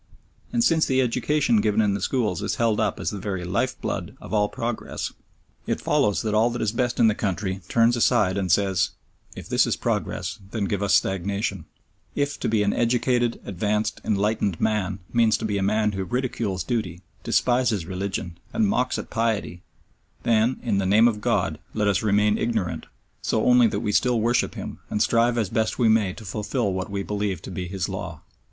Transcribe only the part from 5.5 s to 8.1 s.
it follows that all that is best in the country turns